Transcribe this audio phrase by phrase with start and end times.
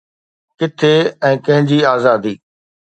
[0.59, 0.91] ڪٿي
[1.27, 2.33] ۽ ڪنهن جي آزادي؟